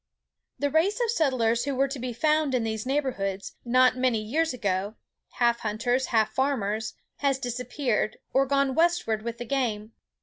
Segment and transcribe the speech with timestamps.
[0.57, 4.51] The race of settlers who were to be found in these neighbourhoods not many years
[4.51, 9.91] ago—half hunters, half farmers—has disappeared, or gone westward with the game.